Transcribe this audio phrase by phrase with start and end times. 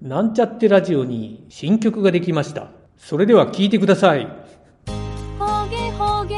[0.00, 2.68] なんちゃってラジオに新曲ができました。
[2.96, 4.28] それでは聴いてください。
[5.38, 6.36] ほげほげ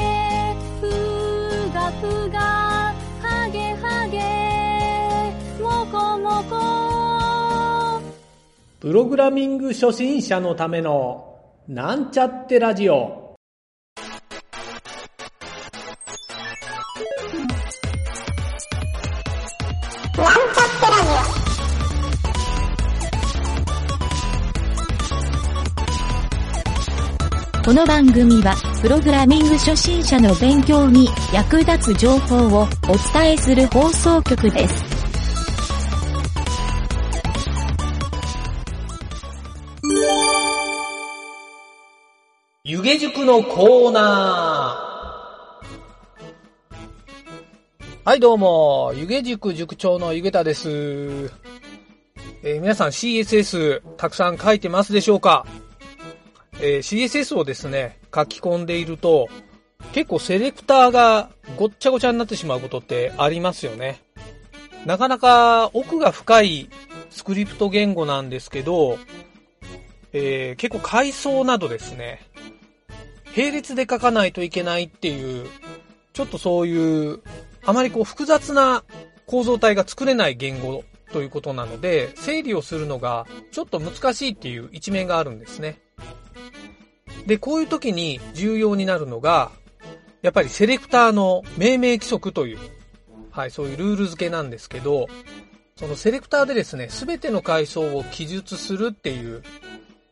[0.79, 0.89] ふ
[1.71, 2.39] がふが
[3.21, 6.43] はげはげもこも
[7.99, 8.01] こ
[8.79, 11.37] プログラミング初心者のための
[11.67, 13.20] なんちゃってラジオ。
[27.71, 32.67] この番組は、プログラミング初心者の勉強に役立つ情報をお
[33.13, 34.83] 伝えする放送局です。
[42.65, 48.03] 湯気塾のコーナー。
[48.03, 51.31] はい、どうも、湯気塾塾長の湯気田です。
[52.43, 55.45] えー皆さん CSS たくさん書いてますでしょうか？
[56.61, 59.29] えー CSS をですね、書き込んでいると、
[59.93, 64.01] 結構セレクターがごっちゃごちゃになってしまうことってありますよね。
[64.85, 66.69] なかなか奥が深い
[67.09, 68.99] スクリプト言語なんですけど、
[70.13, 72.21] えー結構階層などですね、
[73.35, 75.47] 並列で書かないといけないっていう、
[76.13, 77.21] ちょっとそういう、
[77.65, 78.83] あまりこう複雑な
[79.25, 85.79] 構造体が作れない言語ということなので、整理をするのがちょっと難しいっていう一面があるんですね。
[87.25, 89.51] で、こういう時に重要になるのが、
[90.21, 92.59] やっぱりセレクターの命名規則という、
[93.31, 95.07] はい、そういうルール付けなんですけど、
[95.75, 99.43] そのセレクターでですね、すべての階層を記述するっていう、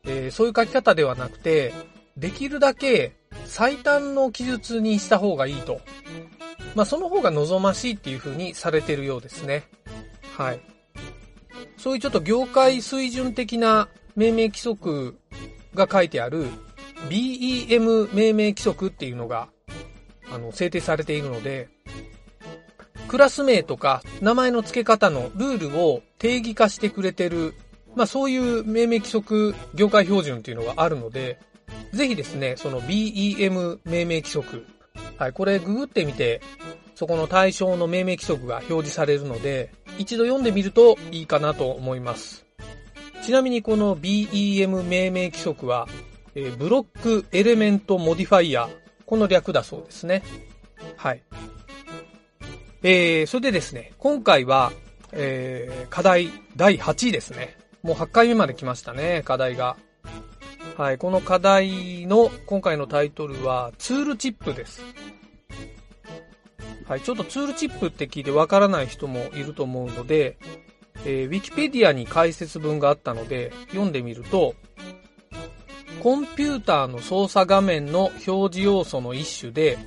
[0.06, 1.74] えーそういう書き方ではなくて、
[2.18, 3.14] できるだけ
[3.46, 5.82] 最短の記述にした方がいいと。
[6.76, 9.64] まあ、その方が望ましいっていう風にされてるようですね。
[10.38, 10.60] はい。
[11.78, 15.18] そういうちょっと業界水準的な命名規則
[15.74, 16.48] が書いてある
[17.08, 19.50] BEM 命名規則っていうのが、
[20.32, 21.70] あの、制定されているので、
[23.08, 27.56] クラス名とか名前の付け方のルールを定義化してくれてる、
[27.96, 31.40] まあそういう命名規則業界標準っていうのがあるので、
[31.92, 34.66] ぜひですね、その BEM 命名規則、
[35.18, 36.42] はい、これググってみて、
[36.94, 42.46] そこの対象の命名規則が表示されるので、一度読んでみるといいかなと思います。
[43.24, 45.88] ちなみにこの BEM 命名規則は、
[46.40, 48.70] えーブロックエレメントモディファイア、
[49.06, 50.24] この略だそうですね。
[50.96, 51.22] はい。
[52.82, 54.72] えー、それでですね、今回は、
[55.12, 57.58] えー、課題第8位ですね。
[57.84, 59.76] もう8回目まで来ましたね、課題が。
[60.78, 64.82] はい、この課題の今回のタイトルはツールチップです。
[66.88, 70.38] はい、ちょっとツールチップって聞いてわからない人もいると思うので、
[71.06, 74.56] えー、ウィキペディアに解説文があったので読んでみると、
[76.02, 79.78] コンピューターの操作画面の表示要素の一種で、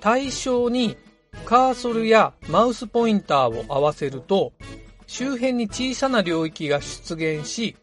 [0.00, 0.96] 対象に
[1.44, 4.52] カーソルやマウスポインターを合わせると、
[5.06, 7.76] 周辺に小さな領域が出現し、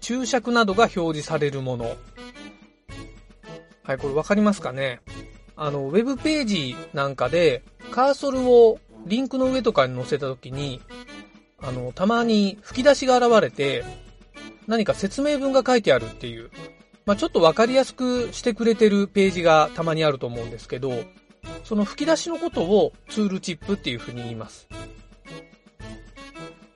[0.00, 1.96] 注釈などが表示されるもの。
[3.82, 5.00] はい、これわかりますかね？
[5.56, 10.80] あの、ウェブページなんかで、カーソルをリンクの上とかに載せたときに、
[11.60, 13.84] あの、たまに吹き出しが現れて、
[14.66, 16.50] 何か説明文が書いてあるっていう、
[17.06, 21.04] まあ、ちょっとわかりやすくしてくれてるページがたまにあると思うんですけど、
[21.64, 24.68] その吹き出しのことをツールチップっていうふうに言います。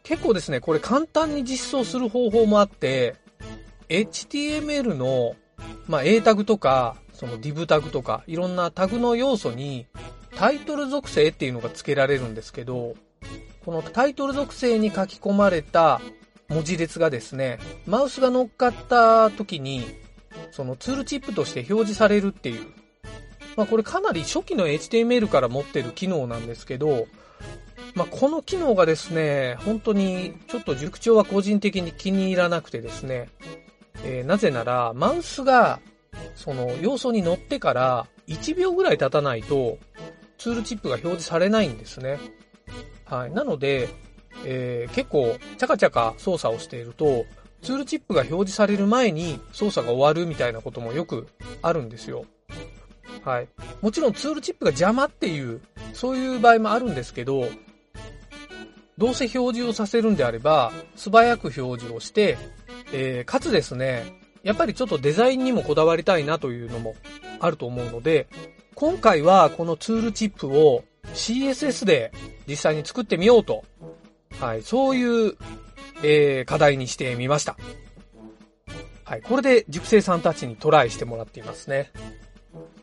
[0.03, 3.17] 結構ですね、これ簡単に実装する方法もあって、
[3.89, 5.35] HTML の、
[5.89, 9.87] まあ、A タグとか、その div タグとか、いろんなタグの要素に、
[10.37, 12.95] タイトル属性っていうのが付けられるんですけど、
[13.65, 16.01] このタイトル属性に書き込まれた
[16.49, 19.87] 文字列がですね、マウスが乗っかった時に、
[20.51, 22.67] そのツールチップとして表示されるっていう。
[23.57, 27.07] まあこれかなり初期の HTML から持ってる機能なんですけど、
[27.95, 33.29] まあこの機能がですね、本当にちょっと塾長は個人的に気に入らなくてですね、
[34.05, 35.81] えーなぜなら、マウスが
[36.35, 39.79] その要素に乗ってから1秒ぐらい経たないと、
[40.39, 42.19] ツールチップが表示されないんですね。
[43.05, 43.31] はい。
[43.31, 43.89] なので、
[44.45, 47.25] えー結構、チャカチャカ操作をしていると、
[47.65, 51.27] ツールチップが表示される前に操作が終わるみたいなこともよく
[51.63, 52.27] あるんですよ。
[53.25, 53.49] はい。
[53.81, 55.63] もちろんツールチップが邪魔っていう、
[55.95, 57.49] そういう場合もあるんですけど、
[58.99, 62.37] どうせ表示をさせるんであれば、素早く表示をして、
[62.93, 66.95] えーかつですね、やっぱりちょっとデザインにもこだわりたいなというのも
[67.41, 68.29] あると思うので、
[68.75, 70.85] 今回はこのツールチップを
[71.15, 72.13] CSS で
[72.47, 73.65] 実際に作ってみようと。
[74.39, 75.37] はい、そういう、
[76.05, 77.57] えー、課題にしてみました。
[79.05, 79.23] はい。
[79.23, 81.91] これで塾生さんたちにトライしてもらっていますね。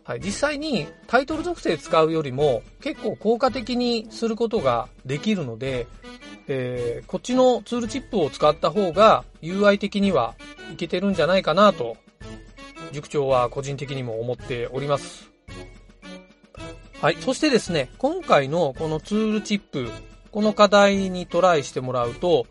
[0.04, 0.20] はい。
[0.20, 5.88] 実際にタイトル属性使うよりも結構効果的にすることができるので、
[6.48, 10.36] えー、こっちのツールチップを使った方が UI 的には
[10.74, 11.98] いけてるんじゃないかなと、
[12.92, 15.30] 塾長は個人的にも思っております。
[17.00, 17.18] はい。
[17.20, 19.90] そしてですね、今回のこのツールチップ、
[20.32, 22.48] この課題にトライしてもらうと、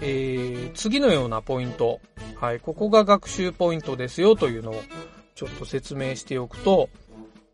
[0.00, 2.00] えー、次のようなポイント。
[2.36, 2.60] はい。
[2.60, 4.82] ここが学習ポイントですよというのを
[5.34, 6.88] ちょっと説明しておくと、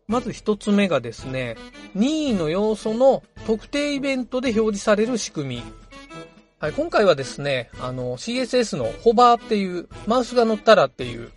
[0.07, 1.57] まず一つ目がですね、
[1.95, 5.63] 任意の要素の特定イベントで表示される仕組み。
[6.59, 11.31] はい、今回はですね、あの、CSS のホバーっていう、マウスが乗ったらっていう、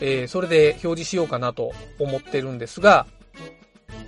[0.00, 3.06] えー、それで表示しようかなと思ってるんですが、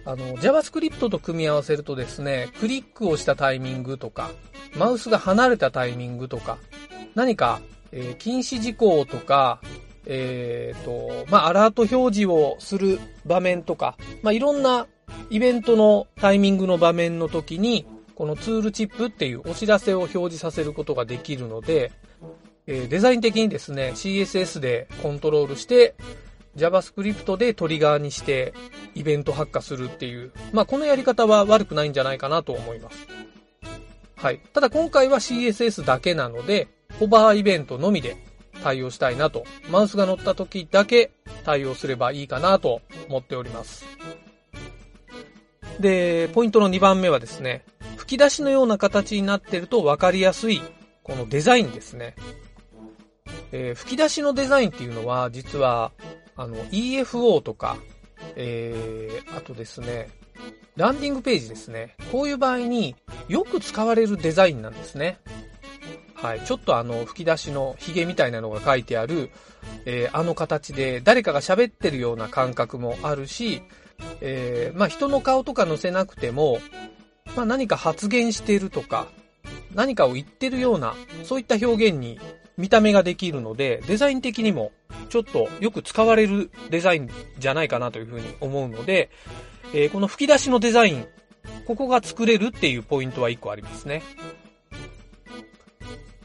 [0.05, 4.31] あの、JavaScript と組み合わせるとですね、クリックをしたタイミングとか、
[4.77, 6.59] マウスが離れたタイミングとか、
[7.15, 7.61] 何か、
[7.93, 9.61] えー、禁止事項とか、
[10.07, 14.87] えっ、ー、と、まあ、アラート表示をする場面とか、まあ、いろんな
[15.29, 21.93] イベントのタイミングの場面の時に、このツールチップっていうお知らせを表示させることができるので、
[22.67, 25.95] えー、デザイン的にですね、CSS でコントロールして、
[26.57, 28.53] JavaScript でトリガーにして
[28.95, 33.07] イベント発火するっていう、まあ、このやり方は悪くないんじゃないかなと思います。
[34.21, 34.41] はい。
[34.53, 36.69] ただ今回は CSS だけなので、
[36.99, 38.19] ホバーイベントのみで
[38.63, 41.11] 対応したいなと、マウスが乗った時だけ
[41.45, 43.87] 対応すればいいかなと思っております。
[45.81, 47.65] で、ポイントの2番目はですね、
[47.97, 50.61] 吹き出しのような形になってると分かりやすい、
[51.03, 52.15] このデザインですね。
[53.53, 55.93] えー、吹き出しのデザインっていうのは、実は、
[56.37, 57.79] あの、EFO とか、
[58.37, 60.11] えー、あとですね、
[60.81, 61.95] ランディングページですね。
[62.11, 62.97] こういう場合に
[63.29, 65.19] よく使われるデザインなんですね。
[66.15, 66.41] はい。
[66.41, 69.31] ちょっとあの、吹き出しのヒゲみたいなのが書いてある、
[69.85, 73.61] えー、あの形で誰かが喋ってるような感覚もあるし、
[74.23, 76.61] えー、まあ人の顔とか載せなくても、
[77.37, 79.07] まあ何か発言してるとか、
[79.75, 80.95] 何かを言ってるような、
[81.25, 82.19] そういった表現に
[82.57, 84.73] 見た目ができるので、デザイン的にも
[85.11, 89.11] ちょっとよく使われるデザインじゃないかなというふうに思うので、
[89.73, 91.07] えー、この吹き出しのデザイン、
[91.67, 94.03] ここが作れるっていうポイントは1個ありますね。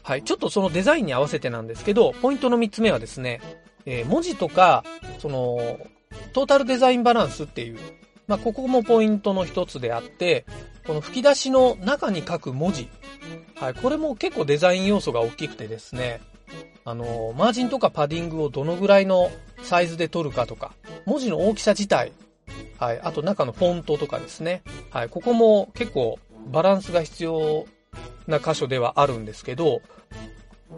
[0.02, 0.22] はい。
[0.22, 3.40] ちょっとそのデザインに合わせてなんですけど、ポイントの3つ目はですね、
[3.86, 4.84] えー、文字とか、
[5.18, 5.78] その、
[6.32, 7.78] トータルデザインバランスっていう、
[8.26, 10.46] まあ、ここもポイントの一つであって、
[10.86, 12.88] この吹き出しの中に書く文字。
[13.56, 13.74] はい。
[13.74, 16.20] これも結構デザイン要素が大きくてですね、
[16.84, 19.30] あの、マージンとかパディングをどのぐらいの
[19.62, 20.72] サイズで取るかとか、
[21.04, 22.12] 文字の大きさ自体、
[22.78, 23.00] はい。
[23.00, 24.62] あと中のフォントとかですね。
[24.90, 25.08] はい。
[25.08, 26.18] ここも結構
[26.50, 27.66] バランスが必要
[28.26, 29.82] な箇所ではあるんですけど、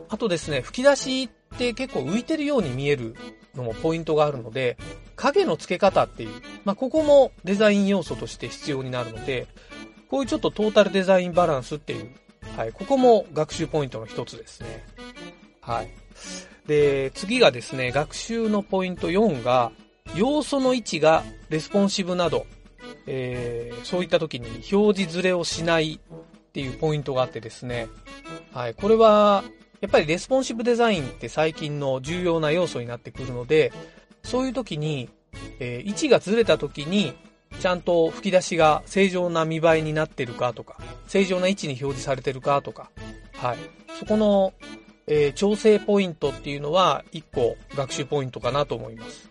[0.09, 3.15] あとですね、吹き出しって結構浮いてるように見える
[3.55, 4.77] のもポイントがあるので、
[5.17, 6.31] 影の付け方っていう、
[6.65, 9.47] まあ、ここもデザイン要素として必要になるので、
[10.09, 12.15] こういうちょっとトータルデザインバランスっていう、
[12.57, 14.85] はい、ここも学習ポイントの一つですね。
[15.61, 15.91] はい。
[16.67, 19.73] で、次がですね、学習のポイント4が、
[20.15, 22.47] 要素の位置がレスポンシブなど、
[23.07, 27.89] えー、そういった時に表示ずれをしないっていうポイントがあってですね、
[28.53, 29.45] はい、これは、
[29.81, 33.73] やっぱりレスポンシブデザインって最近の重要な要素になってくるので、
[34.25, 35.09] そういう時に、
[35.61, 37.15] えー、位置がずれた時に、
[37.61, 42.91] ちゃんと吹き出しが正常な見栄えになってるかとか、正常な位置に表示されてるかとか、
[43.35, 43.59] はい。
[43.99, 44.53] そこの、
[45.07, 49.31] えー、調整ポイントっていうのは、1個学習ポイントかなと思います。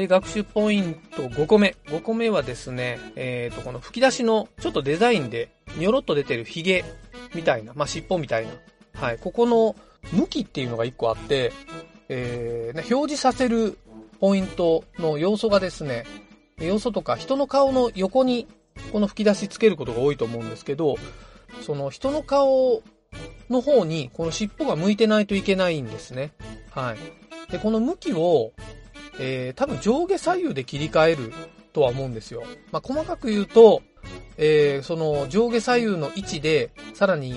[0.00, 1.76] で、学習ポイント5個目。
[1.86, 6.84] 5個目はですね、えっ、ー、と、この吹き出しのちょっとデザインで、にょろっと出てるヒゲ
[7.34, 8.52] みたいな、まあ、尻尾みたいな。
[8.94, 9.18] はい。
[9.18, 9.76] ここの
[10.12, 11.52] 向きっていうのが1個あって、
[12.08, 13.78] えー、表示させる
[14.20, 16.04] ポイントの要素がですね、
[16.58, 18.48] 要素とか人の顔の横に
[18.92, 20.96] この吹き出しつけることが多いと思うんですけど、
[21.60, 22.82] その人の顔
[23.50, 26.32] の方にこの尻尾が向いてないといけないんですね。
[26.70, 27.52] はい。
[27.52, 28.52] で、この向きを、
[29.22, 31.32] えー、多分上下左右で切り替える
[31.72, 32.42] とは思うんですよ。
[32.72, 33.82] まあ、細かく言うと、
[34.38, 37.34] えー、その上下左右の位置で、さらに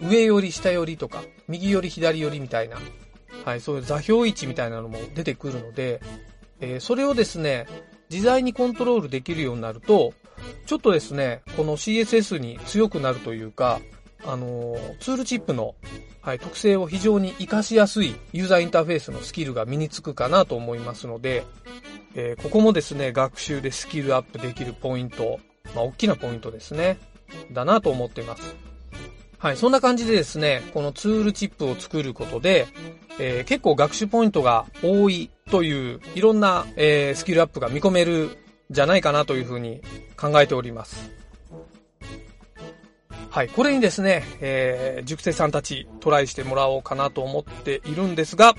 [0.00, 2.78] 上より下よりとか、右より左よりみたいな、
[3.44, 6.00] はい、そういう座標位置みたいなのも出てくるので、
[6.60, 7.66] えー、それをですね、
[8.10, 10.14] 自在にコントロールできるようになると、
[10.64, 13.80] ちょっとですね、この CSS に強くなるというか、
[14.24, 15.74] あの、ツールチップの、
[16.20, 21.44] はい、特性を非常に活かしやすいユーザーインターフェースのスキルが身につくかなと思いますので、
[22.14, 25.38] えー、ここもですね、学習でスキルアップできるポイント、
[25.74, 26.98] まあ、大きなポイントですね。
[27.52, 28.54] だなと思っています。
[29.38, 32.66] はい、そんな感じでですね、このツールチップを作ることで、
[33.18, 38.38] えー結構学習ポイントが多いという、いろんな、えースキルアップが見込める
[38.70, 39.80] じゃないかなというふうに
[40.16, 41.10] 考えております。
[43.36, 48.54] はい、これにですね、えー塾生さんたちトライしてもらおうかなと思っているんですが、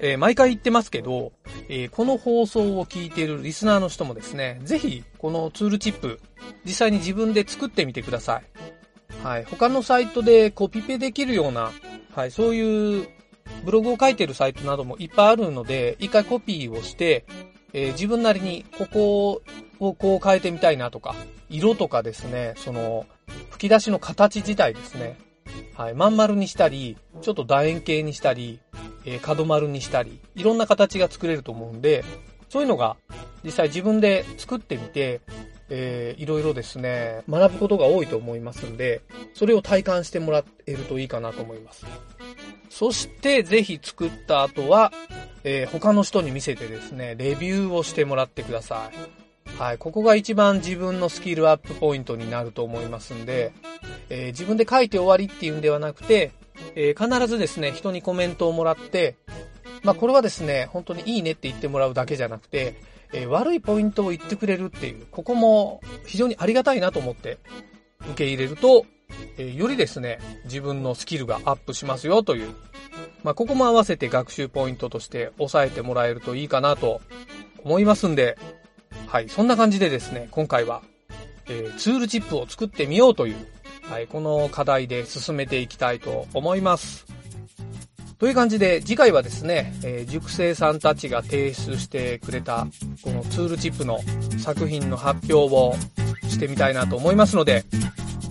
[0.00, 1.32] えー毎回言ってますけど、
[1.68, 6.22] えーこの放送を聞いているリスナーの人もですね、ぜひこのツールチップ、
[6.64, 9.22] 実際に自分で作ってみてください。
[9.22, 9.44] はい。
[9.44, 11.70] 他のサイトでコピペできるような、
[12.14, 13.08] はい、そういう
[13.66, 17.26] ブログを書いてるサイトなどもいっぱいあるので、一回コピーをして、
[17.74, 19.42] えー自分なりにここ
[19.80, 21.14] をこう変えてみたいなとか、
[21.50, 23.04] 色とかですね、その、
[23.50, 25.18] 吹き出しの形自体ですね。
[25.74, 25.94] はい。
[25.94, 28.60] まん丸にしたり、ちょっと楕円形にしたり、
[29.04, 32.04] えー角丸にしたり、いろんな形が作れると思うんで、
[32.48, 32.96] そういうのが
[33.44, 35.20] 実際自分で作ってみて、
[35.70, 39.02] えーいろいろですね、学ぶことが多いと思いますんで、
[39.34, 41.86] それを体感してもらえるといいかなと思います。
[42.70, 44.92] そして、ぜひ作った後は、
[45.44, 49.27] えー他の人に見せてですね、レビューをしてもらってください。
[49.56, 53.52] はい、ここが一番自分のスキルアップポイントになると思いますんで、
[54.08, 56.30] えー自分で書いて終わりっていうんではなくて、
[56.76, 59.16] えー必ずですね、人にコメントをもらって、
[59.82, 62.80] まあこれはですね、本当にいいねって言ってもらうだけじゃなくて、
[63.12, 67.38] えー悪いポイントを言ってくれるっていう、ここも非常にありがたいなと思って
[68.02, 68.86] 受け入れると、
[69.38, 72.54] えーよりですね、自分のスキルがアップしますよという、
[73.24, 77.00] まあここも合わせて学習ポイントとして押さえてもらえるといいかなと
[77.64, 78.38] 思いますんで、
[79.08, 80.82] はい、そんな感じでですね、今回は、
[81.46, 83.36] えーツールチップを作ってみようという、
[83.90, 87.06] はい、この課題で進めていきたいと思います。
[88.18, 92.66] という感じで、次回はですね、えー塾生さんたちが提出してくれた、
[93.02, 93.98] このツールチップの
[94.38, 95.74] 作品の発表を
[96.28, 97.64] してみたいなと思いますので、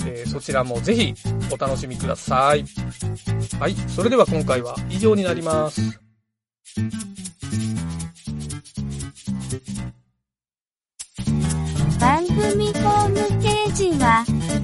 [0.06, 1.16] えーそちらもぜひ
[1.52, 2.64] お楽しみください。
[3.60, 5.82] はい、それでは今回は以上になります。